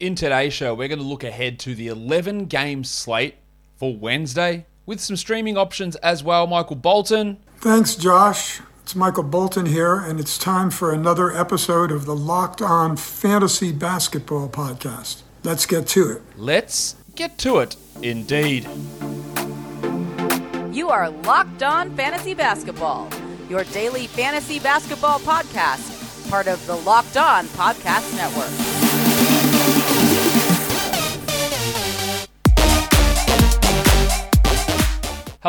[0.00, 3.34] In today's show, we're going to look ahead to the 11 game slate
[3.76, 6.46] for Wednesday with some streaming options as well.
[6.46, 7.36] Michael Bolton.
[7.58, 8.62] Thanks, Josh.
[8.82, 13.72] It's Michael Bolton here, and it's time for another episode of the Locked On Fantasy
[13.72, 15.20] Basketball Podcast.
[15.44, 16.22] Let's get to it.
[16.34, 18.66] Let's get to it, indeed.
[20.74, 23.10] You are Locked On Fantasy Basketball,
[23.50, 28.69] your daily fantasy basketball podcast, part of the Locked On Podcast Network.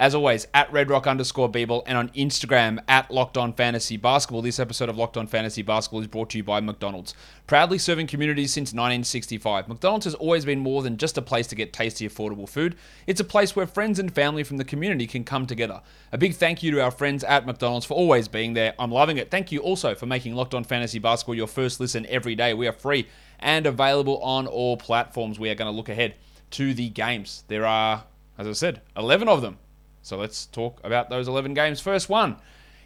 [0.00, 4.40] as always, at redrock underscore Beeble, and on Instagram at Locked On Fantasy Basketball.
[4.40, 7.14] This episode of Locked On Fantasy Basketball is brought to you by McDonald's.
[7.46, 11.54] Proudly serving communities since 1965, McDonald's has always been more than just a place to
[11.54, 12.76] get tasty, affordable food.
[13.06, 15.82] It's a place where friends and family from the community can come together.
[16.12, 18.72] A big thank you to our friends at McDonald's for always being there.
[18.78, 19.30] I'm loving it.
[19.30, 22.54] Thank you also for making Locked On Fantasy Basketball your first listen every day.
[22.54, 23.06] We are free
[23.38, 25.38] and available on all platforms.
[25.38, 26.14] We are going to look ahead
[26.52, 27.44] to the games.
[27.48, 28.04] There are,
[28.38, 29.58] as I said, 11 of them.
[30.02, 31.80] So let's talk about those 11 games.
[31.80, 32.36] First one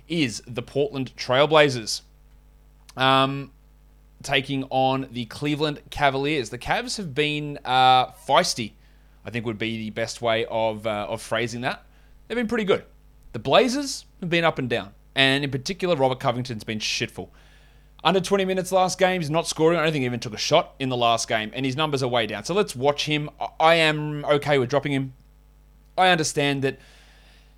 [0.09, 2.03] is the Portland Trailblazers.
[2.97, 3.51] Um,
[4.23, 6.51] taking on the Cleveland Cavaliers.
[6.51, 8.73] The Cavs have been uh, feisty,
[9.25, 11.85] I think would be the best way of, uh, of phrasing that.
[12.27, 12.85] They've been pretty good.
[13.33, 14.93] The Blazers have been up and down.
[15.15, 17.29] And in particular, Robert Covington's been shitful.
[18.03, 19.79] Under 20 minutes last game, he's not scoring.
[19.79, 22.03] I don't think he even took a shot in the last game, and his numbers
[22.03, 22.45] are way down.
[22.45, 23.31] So let's watch him.
[23.59, 25.15] I am okay with dropping him.
[25.97, 26.79] I understand that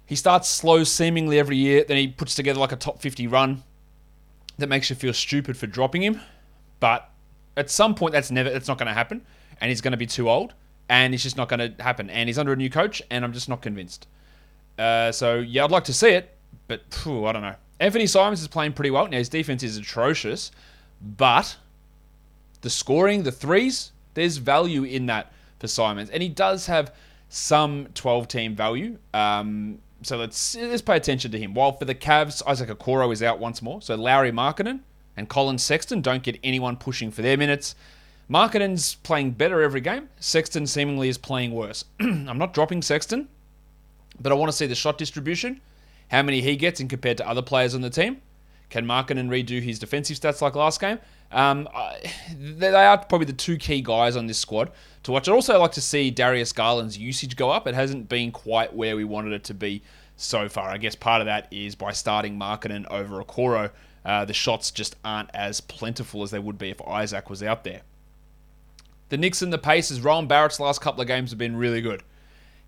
[0.06, 3.64] he starts slow seemingly every year, then he puts together like a top 50 run
[4.58, 6.20] that makes you feel stupid for dropping him.
[6.80, 7.10] But
[7.56, 9.22] at some point, that's never that's not going to happen,
[9.60, 10.54] and he's going to be too old,
[10.88, 12.08] and it's just not going to happen.
[12.08, 14.06] And he's under a new coach, and I'm just not convinced.
[14.78, 16.36] Uh, so yeah, I'd like to see it,
[16.68, 17.56] but phew, I don't know.
[17.80, 19.06] Anthony Simons is playing pretty well.
[19.08, 20.50] Now, his defense is atrocious,
[21.00, 21.56] but
[22.62, 26.10] the scoring, the threes, there's value in that for Simons.
[26.10, 26.94] And he does have
[27.28, 28.98] some 12 team value.
[29.12, 31.54] Um, so let's, let's pay attention to him.
[31.54, 33.80] While for the Cavs, Isaac Okoro is out once more.
[33.82, 34.80] So Lauri Markkanen
[35.16, 37.74] and Collin Sexton don't get anyone pushing for their minutes.
[38.30, 40.08] Markkanen's playing better every game.
[40.18, 41.84] Sexton seemingly is playing worse.
[42.00, 43.28] I'm not dropping Sexton,
[44.20, 45.60] but I want to see the shot distribution
[46.08, 48.20] how many he gets in compared to other players on the team.
[48.70, 50.98] Can Markkanen redo his defensive stats like last game?
[51.32, 51.68] Um,
[52.38, 54.70] they are probably the two key guys on this squad
[55.02, 55.28] to watch.
[55.28, 57.66] I'd also like to see Darius Garland's usage go up.
[57.66, 59.82] It hasn't been quite where we wanted it to be
[60.16, 60.68] so far.
[60.68, 63.70] I guess part of that is by starting Markkanen over Okoro.
[64.04, 67.64] Uh, the shots just aren't as plentiful as they would be if Isaac was out
[67.64, 67.82] there.
[69.08, 72.02] The Knicks and the Pacers, Rowan Barrett's last couple of games have been really good.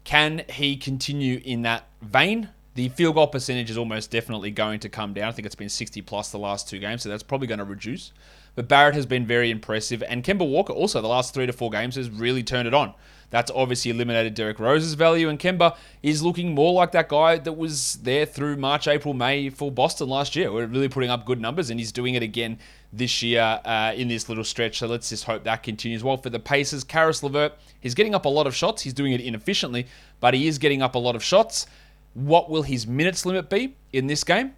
[0.04, 2.50] Can he continue in that vein?
[2.74, 5.28] The field goal percentage is almost definitely going to come down.
[5.28, 7.64] I think it's been 60 plus the last two games, so that's probably going to
[7.64, 8.12] reduce.
[8.58, 11.70] But Barrett has been very impressive, and Kemba Walker also the last three to four
[11.70, 12.92] games has really turned it on.
[13.30, 17.52] That's obviously eliminated Derrick Rose's value, and Kemba is looking more like that guy that
[17.52, 20.50] was there through March, April, May for Boston last year.
[20.50, 22.58] We're really putting up good numbers, and he's doing it again
[22.92, 24.80] this year uh, in this little stretch.
[24.80, 26.02] So let's just hope that continues.
[26.02, 28.82] Well, for the Pacers, Caris LeVert, he's getting up a lot of shots.
[28.82, 29.86] He's doing it inefficiently,
[30.18, 31.68] but he is getting up a lot of shots.
[32.14, 34.56] What will his minutes limit be in this game?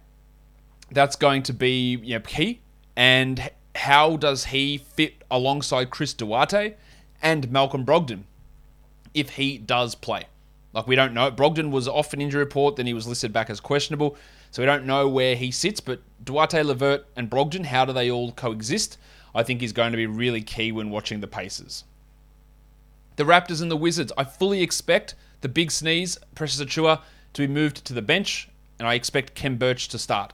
[0.89, 2.61] That's going to be you know, key.
[2.95, 6.75] And how does he fit alongside Chris Duarte
[7.21, 8.23] and Malcolm Brogdon
[9.13, 10.25] if he does play?
[10.73, 11.31] Like, we don't know.
[11.31, 14.15] Brogdon was off an injury report, then he was listed back as questionable.
[14.51, 15.79] So we don't know where he sits.
[15.79, 18.97] But Duarte, LeVert, and Brogdon, how do they all coexist?
[19.33, 21.85] I think is going to be really key when watching the Pacers.
[23.15, 24.11] The Raptors and the Wizards.
[24.17, 27.01] I fully expect the big sneeze, Precious Achiuwa,
[27.33, 30.33] to be moved to the bench, and I expect Khem Birch to start.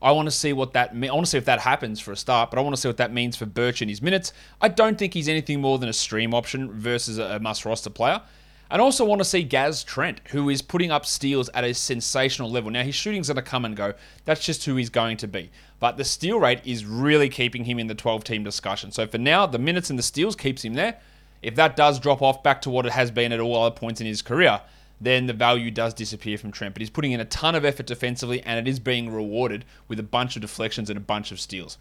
[0.00, 0.90] I want to see what that.
[0.92, 2.88] I want to see if that happens for a start, but I want to see
[2.88, 4.32] what that means for Birch in his minutes.
[4.60, 8.22] I don't think he's anything more than a stream option versus a must roster player.
[8.70, 12.50] And also want to see Gaz Trent, who is putting up steals at a sensational
[12.50, 12.70] level.
[12.70, 13.94] Now, his shooting's going to come and go.
[14.26, 15.50] That's just who he's going to be.
[15.80, 18.92] But the steal rate is really keeping him in the 12 team discussion.
[18.92, 20.98] So for now, the minutes and the steals keeps him there.
[21.40, 24.02] If that does drop off back to what it has been at all other points
[24.02, 24.60] in his career,
[25.00, 26.74] then the value does disappear from Trent.
[26.74, 30.00] But he's putting in a ton of effort defensively, and it is being rewarded with
[30.00, 31.78] a bunch of deflections and a bunch of steals.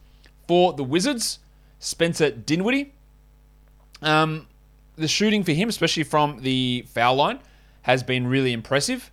[0.48, 1.40] For the Wizards,
[1.80, 2.94] Spencer Dinwiddie,
[4.02, 4.48] um,
[4.96, 7.40] the shooting for him, especially from the foul line,
[7.84, 9.12] has been really impressive.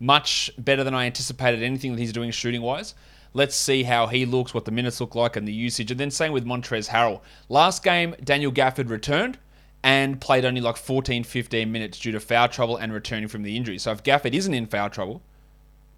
[0.00, 2.94] Much better than I anticipated anything that he's doing shooting wise.
[3.34, 5.90] Let's see how he looks, what the minutes look like, and the usage.
[5.90, 7.20] And then same with Montrezl Harrell.
[7.48, 9.38] Last game, Daniel Gafford returned
[9.82, 13.56] and played only like 14, 15 minutes due to foul trouble and returning from the
[13.56, 13.78] injury.
[13.78, 15.22] So if Gafford isn't in foul trouble,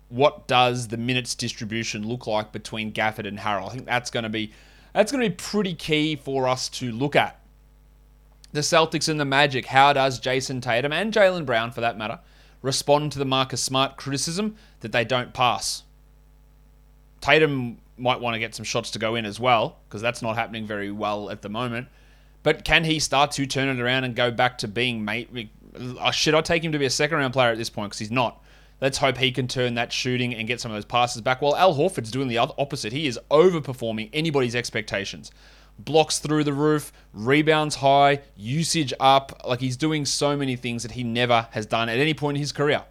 [0.09, 3.69] what does the minutes distribution look like between Gafford and Harrell?
[3.69, 4.53] I think that's going to be
[4.93, 7.41] that's going to be pretty key for us to look at.
[8.53, 9.67] The Celtics and the Magic.
[9.67, 12.19] How does Jayson Tatum and Jaylen Brown, for that matter,
[12.61, 15.85] respond to the Marcus Smart criticism that they don't pass?
[17.21, 20.35] Tatum might want to get some shots to go in as well because that's not
[20.35, 21.87] happening very well at the moment.
[22.43, 25.51] But can he start to turn it around and go back to being mate?
[25.75, 27.91] Uh, should I take him to be a second round player at this point?
[27.91, 28.43] Because he's not.
[28.81, 31.43] Let's hope he can turn that shooting and get some of those passes back.
[31.43, 32.93] While Al Horford's doing the opposite.
[32.93, 35.31] He is overperforming anybody's expectations.
[35.79, 39.43] Blocks through the roof, rebounds high, usage up.
[39.47, 42.41] Like he's doing so many things that he never has done at any point in
[42.41, 42.85] his career.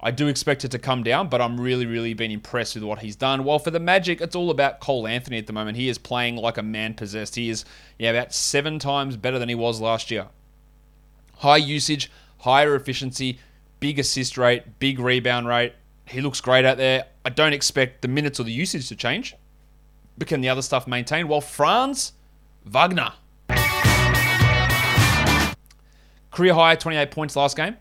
[0.00, 2.98] I do expect it to come down, but I'm really, really been impressed with what
[2.98, 3.44] he's done.
[3.44, 5.78] While for the Magic, it's all about Cole Anthony at the moment.
[5.78, 7.34] He is playing like a man possessed.
[7.34, 7.64] He is
[7.98, 10.26] yeah, about seven times better than he was last year.
[11.38, 12.10] High usage,
[12.40, 13.38] higher efficiency,
[13.80, 15.72] big assist rate, big rebound rate.
[16.04, 17.06] He looks great out there.
[17.24, 19.34] I don't expect the minutes or the usage to change.
[20.18, 21.26] But can the other stuff maintain?
[21.26, 22.12] Well, Franz
[22.64, 23.12] Wagner.
[26.30, 27.76] Career high, 28 points last game.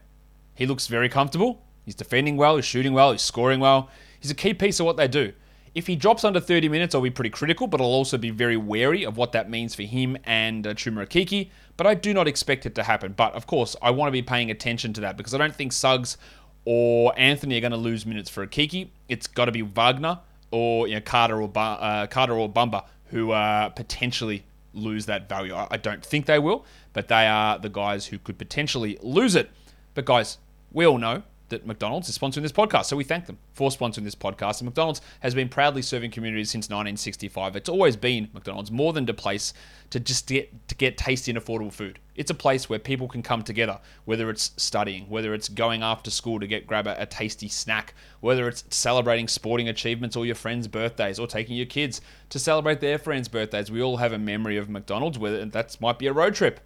[0.54, 1.65] He looks very comfortable.
[1.86, 3.90] He's defending well, he's shooting well, he's scoring well.
[4.20, 5.34] He's a key piece of what they do.
[5.76, 8.58] If he drops under 30 minutes, I'll be pretty critical, but I'll also be very
[8.58, 11.50] wary of what that means for him and uh, Chuma Okeke.
[11.78, 13.14] But I do not expect it to happen.
[13.16, 15.74] But of course, I want to be paying attention to that because I don't think
[15.74, 16.18] Suggs
[16.64, 18.90] or Anthony are going to lose minutes for Okeke.
[19.10, 23.32] It's got to be Wagner or you know, Carter or uh, Carter or Bamba who
[23.32, 25.54] uh, potentially lose that value.
[25.54, 29.36] I, I don't think they will, but they are the guys who could potentially lose
[29.36, 29.52] it.
[29.94, 30.38] But guys,
[30.72, 32.86] we all know that McDonald's is sponsoring this podcast.
[32.86, 34.60] So we thank them for sponsoring this podcast.
[34.60, 37.56] And McDonald's has been proudly serving communities since 1965.
[37.56, 39.54] It's always been McDonald's more than a place
[39.92, 42.00] to just get to get tasty and affordable food.
[42.16, 46.10] It's a place where people can come together, whether it's studying, whether it's going after
[46.10, 50.36] school to get grab a, a tasty snack, whether it's celebrating sporting achievements or your
[50.36, 53.70] friends' birthdays, or taking your kids to celebrate their friends' birthdays.
[53.70, 56.60] We all have a memory of McDonald's, whether that might be a road trip,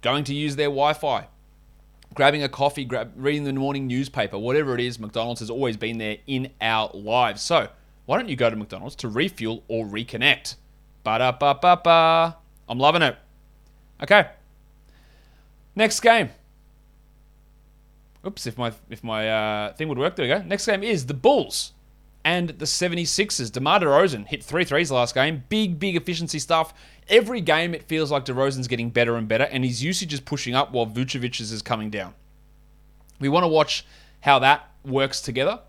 [0.00, 1.28] going to use their Wi-Fi,
[2.14, 5.98] grabbing a coffee, grab, reading the morning newspaper, whatever it is, McDonald's has always been
[5.98, 7.42] there in our lives.
[7.42, 7.68] So
[8.06, 10.56] why don't you go to McDonald's to refuel or reconnect?
[11.02, 12.36] Ba da ba ba ba.
[12.68, 13.16] I'm loving it.
[14.02, 14.28] Okay.
[15.76, 16.30] Next game.
[18.26, 20.42] Oops, if my if my uh, thing would work, there we go.
[20.46, 21.72] Next game is the Bulls
[22.24, 23.52] and the 76ers.
[23.52, 25.44] DeMar DeRozan hit three threes last game.
[25.48, 26.72] Big, big efficiency stuff.
[27.08, 30.54] Every game, it feels like DeRozan's getting better and better, and his usage is pushing
[30.54, 32.14] up while Vucevic's is coming down.
[33.20, 33.84] We want to watch
[34.20, 35.60] how that works together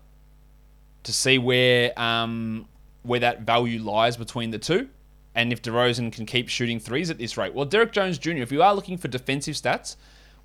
[1.02, 2.66] to see where um,
[3.02, 4.88] where that value lies between the two,
[5.34, 7.54] and if DeRozan can keep shooting threes at this rate.
[7.54, 9.96] Well, Derrick Jones Jr., if you are looking for defensive stats,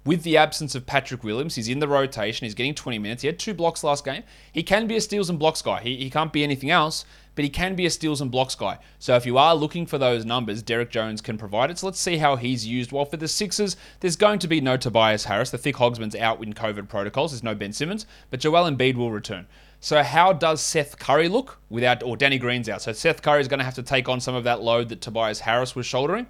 [0.05, 2.45] with the absence of Patrick Williams, he's in the rotation.
[2.45, 3.21] He's getting 20 minutes.
[3.21, 4.23] He had two blocks last game.
[4.51, 5.81] He can be a steals and blocks guy.
[5.81, 7.05] He, he can't be anything else,
[7.35, 8.77] but he can be a steals and blocks guy.
[8.99, 11.77] So if you are looking for those numbers, Derrick Jones can provide it.
[11.77, 12.91] So let's see how he's used.
[12.91, 15.51] Well, for the Sixers, there's going to be no Tobias Harris.
[15.51, 17.31] The thick Hogsman's out in COVID protocols.
[17.31, 19.47] There's no Ben Simmons, but Joel Embiid will return.
[19.79, 22.81] So how does Seth Curry look without, or Danny Green's out?
[22.83, 25.01] So Seth Curry is going to have to take on some of that load that
[25.01, 26.27] Tobias Harris was shouldering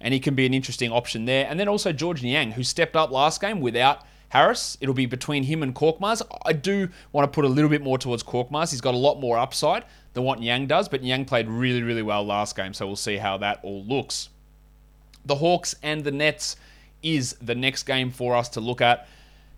[0.00, 1.46] and he can be an interesting option there.
[1.48, 4.78] And then also Georges Niang, who stepped up last game without Harris.
[4.80, 6.22] It'll be between him and Korkmaz.
[6.46, 8.70] I do want to put a little bit more towards Korkmaz.
[8.70, 12.00] He's got a lot more upside than what Niang does, but Niang played really, really
[12.00, 14.30] well last game, so we'll see how that all looks.
[15.26, 16.56] The Hawks and the Nets
[17.02, 19.06] is the next game for us to look at.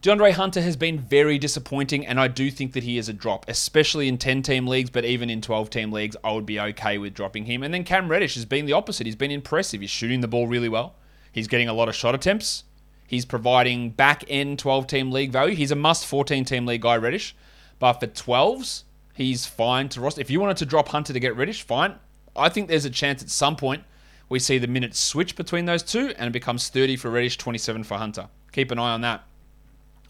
[0.02, 3.44] DeAndre Hunter has been very disappointing, and I do think that he is a drop,
[3.46, 6.98] especially in 10 team leagues, but even in 12 team leagues, I would be okay
[6.98, 7.62] with dropping him.
[7.62, 9.06] And then Cam Reddish has been the opposite.
[9.06, 9.80] He's been impressive.
[9.80, 10.96] He's shooting the ball really well,
[11.30, 12.64] he's getting a lot of shot attempts,
[13.06, 15.54] he's providing back end 12 team league value.
[15.54, 17.34] He's a must 14 team league guy, Reddish,
[17.78, 18.84] but for 12s,
[19.14, 20.20] he's fine to roster.
[20.20, 21.96] If you wanted to drop Hunter to get Reddish, fine.
[22.37, 23.84] I think there's a chance at some point
[24.28, 27.84] we see the minutes switch between those two and it becomes 30 for Reddish, 27
[27.84, 28.28] for Hunter.
[28.52, 29.25] Keep an eye on that.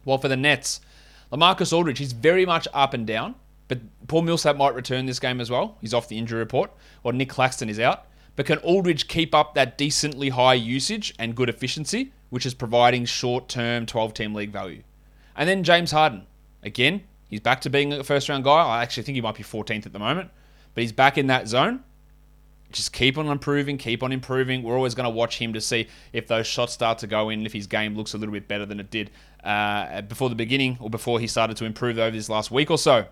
[0.04, 0.80] Well, for the Nets,
[1.32, 3.34] Lamarcus Aldridge, he's very much up and down,
[3.68, 5.78] but Paul Millsap might return this game as well.
[5.80, 6.70] He's off the injury report,
[7.02, 8.06] or Nic Claxton is out.
[8.36, 13.04] But can Aldridge keep up that decently high usage and good efficiency, which is providing
[13.04, 14.82] short term 12 team league value?
[15.36, 16.26] And then James Harden.
[16.62, 18.66] Again, he's back to being a first round guy.
[18.66, 20.30] I actually think he might be 14th at the moment,
[20.74, 21.82] but he's back in that zone
[22.74, 24.62] just keep on improving, keep on improving.
[24.62, 27.46] We're always going to watch him to see if those shots start to go in,
[27.46, 29.10] if his game looks a little bit better than it did
[29.42, 32.78] uh, before the beginning or before he started to improve over this last week or
[32.78, 33.06] so.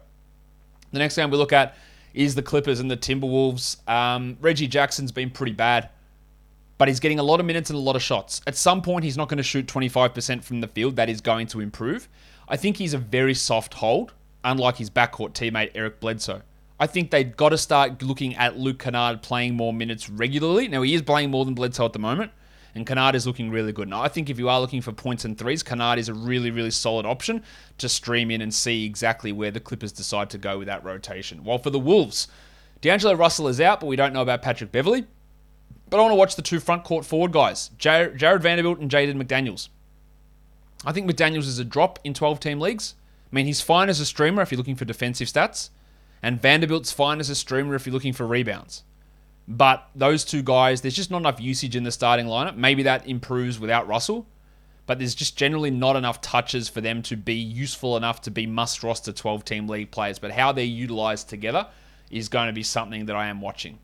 [0.90, 1.76] The next game we look at
[2.12, 3.88] is the Clippers and the Timberwolves.
[3.88, 5.88] Um, Reggie Jackson's been pretty bad,
[6.82, 8.40] but he's getting a lot of minutes and a lot of shots.
[8.44, 10.96] At some point, he's not going to shoot 25% from the field.
[10.96, 12.08] That is going to improve.
[12.48, 16.42] I think he's a very soft hold, unlike his backcourt teammate Eric Bledsoe.
[16.80, 20.66] I think they've got to start looking at Luke Kennard playing more minutes regularly.
[20.66, 22.32] Now, he is playing more than Bledsoe at the moment,
[22.74, 23.86] and Kennard is looking really good.
[23.86, 26.50] Now, I think if you are looking for points and threes, Kennard is a really,
[26.50, 27.44] really solid option
[27.78, 31.44] to stream in and see exactly where the Clippers decide to go with that rotation.
[31.44, 32.26] While for the Wolves,
[32.80, 35.06] D'Angelo Russell is out, but we don't know about Patrick Beverley.
[35.92, 38.90] But I want to watch the two front court forward guys, Jar- Jarred Vanderbilt and
[38.90, 39.68] Jaden McDaniels.
[40.86, 42.94] I think McDaniels is a drop in 12 team leagues.
[43.30, 45.68] I mean, he's fine as a streamer if you're looking for defensive stats,
[46.22, 48.84] and Vanderbilt's fine as a streamer if you're looking for rebounds.
[49.46, 52.56] But those two guys, there's just not enough usage in the starting lineup.
[52.56, 54.26] Maybe that improves without Russell,
[54.86, 58.46] but there's just generally not enough touches for them to be useful enough to be
[58.46, 60.18] must roster 12 team league players.
[60.18, 61.66] But how they're utilized together
[62.10, 63.78] is going to be something that I am watching.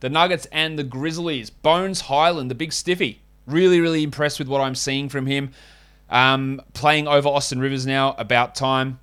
[0.00, 1.50] The Nuggets and the Grizzlies.
[1.50, 3.20] Bones Hyland, the big stiffy.
[3.46, 5.52] Really, really impressed with what I'm seeing from him.
[6.10, 9.00] Um, playing over Austin Rivers now, about time.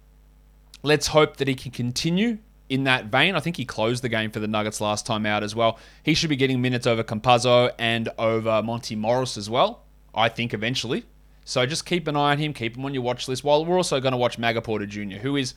[0.83, 2.37] Let's hope that he can continue
[2.69, 3.35] in that vein.
[3.35, 5.79] I think he closed the game for the Nuggets last time out as well.
[6.03, 9.83] He should be getting minutes over Campazzo and over Monte Morris as well,
[10.13, 11.05] I think, eventually.
[11.43, 13.43] So just keep an eye on him, keep him on your watch list.
[13.43, 15.53] While we're also going to watch Maga Porter Jr., who is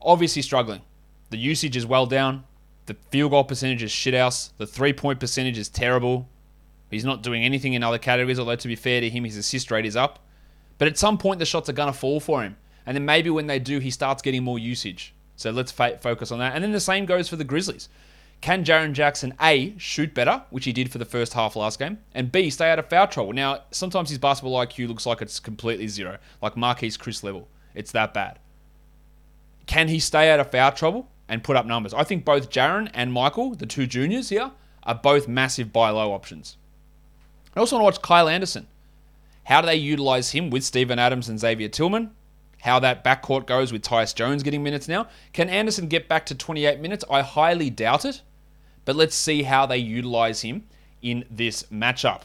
[0.00, 0.82] obviously struggling.
[1.30, 2.44] The usage is well down.
[2.86, 4.50] The field goal percentage is shithouse.
[4.58, 6.28] The three point percentage is terrible.
[6.90, 9.70] He's not doing anything in other categories, although to be fair to him, his assist
[9.70, 10.18] rate is up.
[10.78, 12.56] But at some point, the shots are going to fall for him.
[12.84, 15.14] And then maybe when they do, he starts getting more usage.
[15.36, 16.54] So let's focus on that.
[16.54, 17.88] And then the same goes for the Grizzlies.
[18.40, 21.98] Can Jaren Jackson A shoot better, which he did for the first half last game,
[22.12, 23.32] and B stay out of foul trouble?
[23.32, 27.48] Now, sometimes his basketball IQ looks like it's completely zero, like Marquese Chriss level.
[27.72, 28.40] It's that bad.
[29.66, 31.94] Can he stay out of foul trouble and put up numbers?
[31.94, 34.50] I think both Jaren and Michael, the two juniors here,
[34.82, 36.58] are both massive buy low options.
[37.56, 38.66] I also want to watch Kyle Anderson.
[39.44, 42.10] How do they utilize him with Steven Adams and Xavier Tillman?
[42.60, 45.08] How that backcourt goes with Tyus Jones getting minutes now?
[45.32, 47.04] Can Anderson get back to 28 minutes?
[47.10, 48.20] I highly doubt it.
[48.84, 50.66] But let's see how they utilize him
[51.00, 52.22] in this matchup.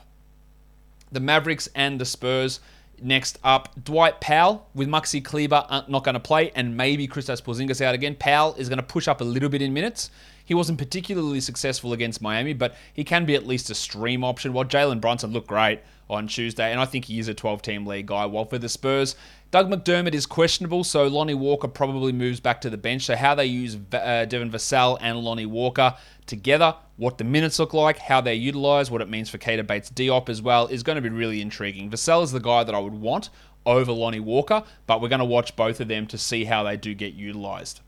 [1.11, 2.59] The Mavericks and the Spurs
[3.01, 3.69] next up.
[3.83, 7.95] Dwight Powell with Maxi Kleber uh, not going to play, and maybe Kristaps Porzingis out
[7.95, 8.15] again.
[8.15, 10.09] Powell is going to push up a little bit in minutes.
[10.47, 14.53] He wasn't particularly successful against Miami, but he can be at least a stream option.
[14.53, 17.85] While Jalen Brunson looked great on Tuesday, and I think he is a 12 team
[17.85, 18.25] league guy.
[18.25, 19.17] While for the Spurs,
[19.51, 23.03] Doug McDermott is questionable, so Lonnie Walker probably moves back to the bench.
[23.03, 25.95] So, how they use uh, Devin Vassell and Lonnie Walker
[26.27, 29.89] together, what the minutes look like, how they're utilized, what it means for Keita Bates
[29.89, 31.91] Diop as well, is going to be really intriguing.
[31.91, 33.29] Vassell is the guy that I would want
[33.65, 36.77] over Lonnie Walker, but we're going to watch both of them to see how they
[36.77, 37.81] do get utilized.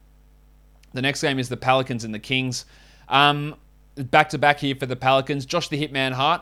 [0.94, 2.66] The next game is the Pelicans and the Kings.
[3.08, 3.56] Um,
[3.96, 5.46] back to back here for the Pelicans.
[5.46, 6.42] Josh the Hitman Hart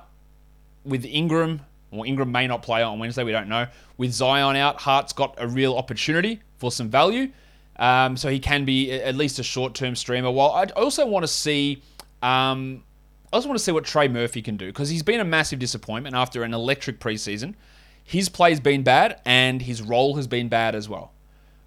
[0.86, 1.62] with Ingram
[1.92, 3.24] well, Ingram may not play on Wednesday.
[3.24, 3.68] We don't know.
[3.98, 7.32] With Zion out, Hart's got a real opportunity for some value.
[7.78, 10.32] Um, so he can be at least a short-term streamer.
[10.32, 11.84] While I also want to see,
[12.24, 12.84] um,
[13.32, 15.60] I also want to see what Trey Murphy can do because he's been a massive
[15.60, 17.54] disappointment after an electric preseason.
[18.04, 21.12] His play's been bad and his role has been bad as well.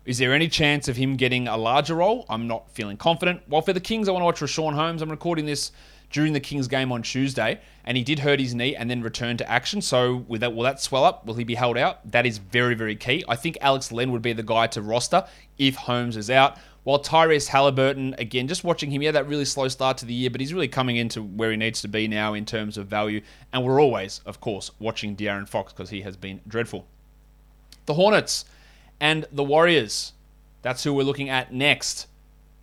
[0.07, 2.25] Is there any chance of him getting a larger role?
[2.31, 3.43] I'm not feeling confident.
[3.47, 5.03] While for the Kings, I want to watch Richaun Holmes.
[5.03, 5.73] I'm recording this
[6.11, 9.37] during the Kings game on Tuesday, and he did hurt his knee and then return
[9.37, 9.83] to action.
[9.83, 11.27] So will that will that swell up?
[11.27, 12.11] Will he be held out?
[12.11, 13.25] That is very very key.
[13.29, 15.27] I think Alex Len would be the guy to roster
[15.59, 16.57] if Holmes is out.
[16.83, 20.15] While Tyrese Haliburton, again, just watching him, he had that really slow start to the
[20.15, 22.87] year, but he's really coming into where he needs to be now in terms of
[22.87, 23.21] value.
[23.53, 26.87] And we're always, of course, watching De'Aaron Fox because he has been dreadful.
[27.85, 28.47] The Hornets
[29.01, 30.13] and the Warriors.
[30.63, 32.07] That's who we're looking at next.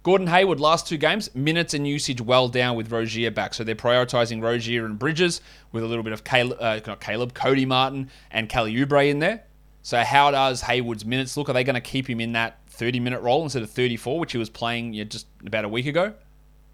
[0.03, 3.53] Gordon Hayward, last two games, minutes and usage well down with Rozier back.
[3.53, 5.41] So they're prioritizing Rozier and Bridges
[5.73, 9.19] with a little bit of Caleb, uh, not Caleb, Cody Martin and Kelly Oubre in
[9.19, 9.43] there.
[9.81, 11.49] So how does Hayward's minutes look?
[11.49, 14.31] Are they going to keep him in that 30 minute role instead of 34, which
[14.31, 16.13] he was playing you know, just about a week ago?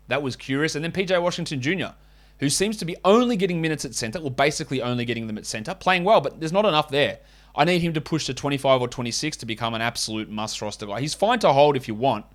[0.10, 0.76] That was curious.
[0.76, 1.96] And then PJ Washington Jr.,
[2.40, 5.46] who seems to be only getting minutes at center, well, basically only getting them at
[5.46, 7.20] center, playing well, but there's not enough there.
[7.56, 10.88] I need him to push to 25 or 26 to become an absolute must roster
[10.88, 11.02] guy.
[11.02, 12.26] He's fine to hold if you want,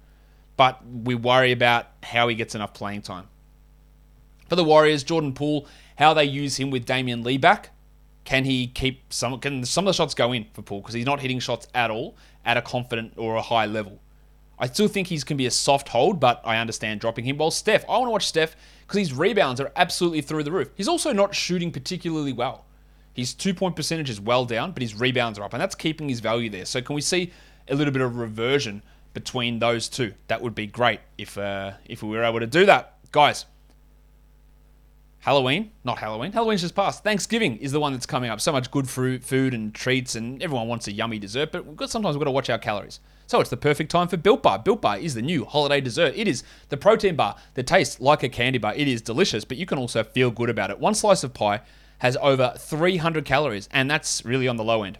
[0.56, 3.26] but we worry about how he gets enough playing time.
[4.48, 7.70] For the Warriors, Jordan Poole, how they use him with Damion Lee back.
[8.24, 9.38] Can he keep some?
[9.40, 11.90] Can some of the shots go in for Poole because he's not hitting shots at
[11.90, 14.00] all at a confident or a high level?
[14.58, 17.38] I still think he's can be a soft hold, but I understand dropping him.
[17.38, 20.70] While Steph, I want to watch Steph because his rebounds are absolutely through the roof.
[20.74, 22.64] He's also not shooting particularly well.
[23.18, 26.08] His two point percentage is well down, but his rebounds are up, and that's keeping
[26.08, 26.64] his value there.
[26.64, 27.32] So can we see
[27.68, 28.80] a little bit of reversion
[29.12, 30.14] between those two.
[30.28, 33.44] That would be great if uh, if we were able to do that, guys.
[35.18, 36.30] Halloween, not Halloween.
[36.30, 37.02] Halloween's just passed.
[37.02, 38.40] Thanksgiving is the one that's coming up.
[38.40, 41.50] So much good fruit, food and treats, and everyone wants a yummy dessert.
[41.50, 43.00] But we've got sometimes we've got to watch our calories.
[43.26, 44.60] So it's the perfect time for Built Bar.
[44.60, 46.14] Built Bar is the new holiday dessert.
[46.14, 48.74] It is the protein bar that tastes like a candy bar.
[48.76, 50.78] It is delicious, but you can also feel good about it.
[50.78, 51.62] One slice of pie
[51.98, 54.98] has over 300 calories, and that's really on the low end.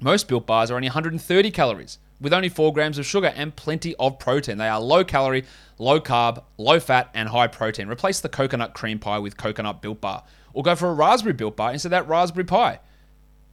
[0.00, 3.94] Most Built Bars are only 130 calories with only 4 grams of sugar and plenty
[3.96, 4.58] of protein.
[4.58, 5.44] They are low calorie,
[5.78, 7.88] low carb, low fat, and high protein.
[7.88, 11.56] Replace the coconut cream pie with coconut built bar, or go for a raspberry built
[11.56, 12.80] bar instead of that raspberry pie.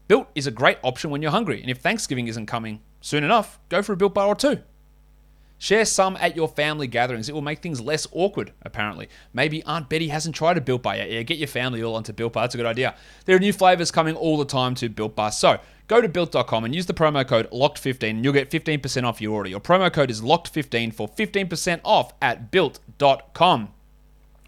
[0.07, 3.59] Built is a great option when you're hungry, and if Thanksgiving isn't coming soon enough,
[3.69, 4.59] go for a built bar or two.
[5.57, 7.29] Share some at your family gatherings.
[7.29, 9.07] It will make things less awkward, apparently.
[9.33, 11.09] Maybe Aunt Betty hasn't tried a Built Bar yet.
[11.09, 12.43] Yeah, get your family all onto Built Bar.
[12.43, 12.95] That's a good idea.
[13.25, 15.31] There are new flavors coming all the time to Built Bar.
[15.31, 19.21] So go to built.com and use the promo code LOCKED15 and you'll get 15% off
[19.21, 19.49] your order.
[19.49, 23.69] Your promo code is LOCKED15 for 15% off at built.com.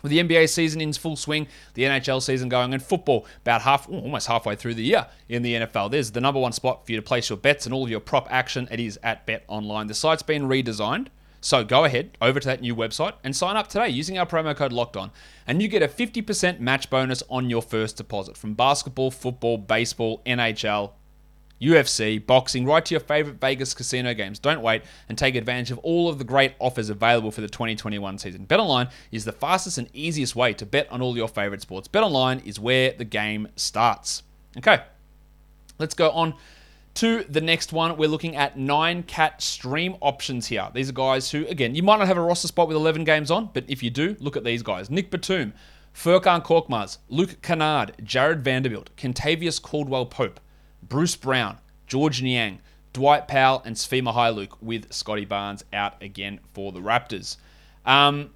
[0.08, 3.90] With the NBA season in full swing, the NHL season going, and football about half,
[3.90, 5.92] almost halfway through the year in the NFL.
[5.92, 8.00] There's the number one spot for you to place your bets and all of your
[8.00, 8.70] prop action.
[8.72, 9.88] It is at Bet Online.
[9.88, 11.08] The site's been redesigned,
[11.42, 14.56] so go ahead over to that new website and sign up today using our promo
[14.56, 15.12] code Locked On,
[15.46, 20.22] and you get a 50% match bonus on your first deposit from basketball, football, baseball,
[20.26, 20.92] NHL,
[21.62, 24.40] UFC, boxing, right to your favorite Vegas casino games.
[24.40, 28.18] Don't wait and take advantage of all of the great offers available for the 2021
[28.20, 28.46] season.
[28.46, 31.88] BetOnline is the fastest and easiest way to bet on all your favorite sports.
[31.88, 34.24] BetOnline is where the game starts.
[34.58, 34.82] Okay,
[35.80, 36.36] let's go on
[36.96, 37.96] to the next one.
[37.98, 40.68] We're looking at nine cat stream options here.
[40.74, 43.30] These are guys who, again, you might not have a roster spot with 11 games
[43.30, 45.54] on, but if you do, look at these guys Nick Batum,
[45.94, 50.40] Furkan Korkmaz, Luke Kennard, Jarred Vanderbilt, Kentavious Caldwell Pope.
[50.82, 52.60] Bruce Brown, Georges Niang,
[52.94, 57.38] Dwight Powell, and Svi Mykhailiuk with Scottie Barnes out again for the Raptors.
[57.86, 58.32] Um,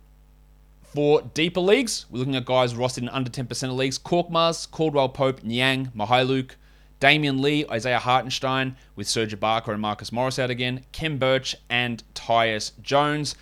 [0.84, 3.98] for deeper leagues, we're looking at guys rostered in under 10% of leagues.
[3.98, 6.52] Korkmaz, Caldwell Pope, Niang, Mykhailiuk,
[7.00, 12.04] Damion Lee, Isaiah Hartenstein with Serge Ibaka and Marcus Morris out again, Khem Birch and
[12.14, 13.36] Tyus Jones.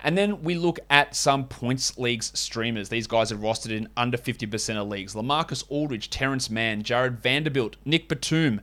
[0.00, 2.88] And then we look at some points leagues streamers.
[2.88, 5.14] These guys are rostered in under 50% of leagues.
[5.14, 8.60] Lamarcus Aldridge, Terance Mann, Jarred Vanderbilt, Nick Batum,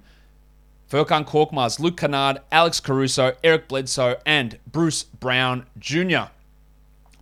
[0.90, 6.30] Furkan Korkmaz, Luke Kennard, Alex Caruso, Eric Bledsoe, and Bruce Brown Jr.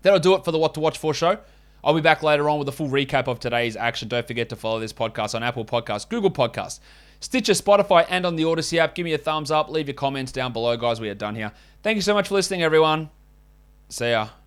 [0.04, 1.40] That'll do it for the What to Watch For show.
[1.84, 4.08] I'll be back later on with a full recap of today's action.
[4.08, 6.80] Don't forget to follow this podcast on Apple Podcasts, Google Podcasts,
[7.20, 8.96] Stitcher, Spotify, and on the Odyssey app.
[8.96, 9.70] Give me a thumbs up.
[9.70, 11.02] Leave your comments down below, guys.
[11.02, 11.52] We are done here.
[11.82, 13.10] Thank you so much for listening, everyone.
[13.94, 14.43] See ya.